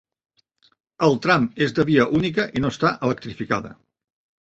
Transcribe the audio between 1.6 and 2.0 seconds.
és de